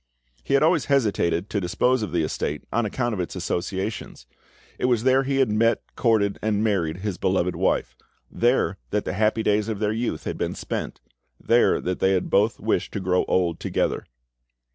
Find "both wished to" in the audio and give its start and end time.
12.19-12.99